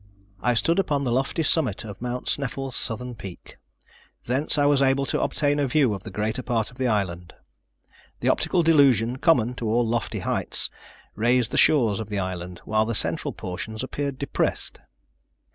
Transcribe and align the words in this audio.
I 0.41 0.55
stood 0.55 0.79
upon 0.79 1.03
the 1.03 1.11
lofty 1.11 1.43
summit 1.43 1.85
of 1.85 2.01
Mount 2.01 2.27
Sneffels' 2.27 2.75
southern 2.75 3.13
peak. 3.13 3.59
Thence 4.25 4.57
I 4.57 4.65
was 4.65 4.81
able 4.81 5.05
to 5.05 5.21
obtain 5.21 5.59
a 5.59 5.67
view 5.67 5.93
of 5.93 6.01
the 6.01 6.09
greater 6.09 6.41
part 6.41 6.71
of 6.71 6.79
the 6.79 6.87
island. 6.87 7.35
The 8.19 8.27
optical 8.29 8.63
delusion, 8.63 9.17
common 9.17 9.53
to 9.57 9.69
all 9.69 9.87
lofty 9.87 10.21
heights, 10.21 10.71
raised 11.13 11.51
the 11.51 11.55
shores 11.59 11.99
of 11.99 12.09
the 12.09 12.17
island, 12.17 12.61
while 12.65 12.85
the 12.85 12.95
central 12.95 13.31
portions 13.31 13.83
appeared 13.83 14.17
depressed. 14.17 14.81